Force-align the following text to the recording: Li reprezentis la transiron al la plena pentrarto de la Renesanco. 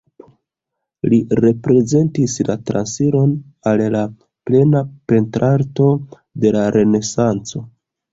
Li 1.13 1.17
reprezentis 1.43 2.37
la 2.47 2.55
transiron 2.69 3.35
al 3.71 3.83
la 3.97 4.01
plena 4.51 4.81
pentrarto 5.13 5.91
de 6.47 6.53
la 6.57 6.65
Renesanco. 6.79 7.63